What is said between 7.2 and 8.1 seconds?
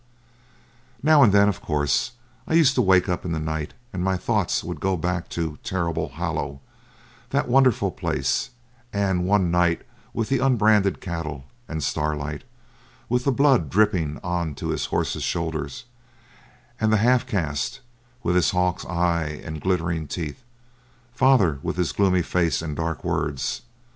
that wonderful